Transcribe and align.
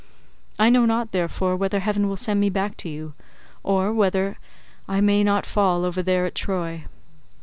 I 0.57 0.71
know 0.71 0.87
not, 0.87 1.11
therefore, 1.11 1.55
whether 1.55 1.79
heaven 1.81 2.09
will 2.09 2.15
send 2.17 2.39
me 2.39 2.49
back 2.49 2.75
to 2.77 2.89
you, 2.89 3.13
or 3.61 3.93
whether 3.93 4.39
I 4.87 4.99
may 4.99 5.23
not 5.23 5.45
fall 5.45 5.85
over 5.85 6.01
there 6.01 6.25
at 6.25 6.33
Troy. 6.33 6.85